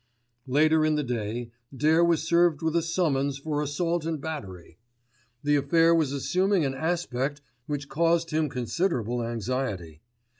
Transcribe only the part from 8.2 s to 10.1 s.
him considerable anxiety.